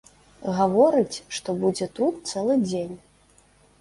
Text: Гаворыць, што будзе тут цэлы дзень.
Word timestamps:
Гаворыць, 0.59 1.21
што 1.39 1.55
будзе 1.65 1.89
тут 1.99 2.13
цэлы 2.35 2.59
дзень. 2.67 2.95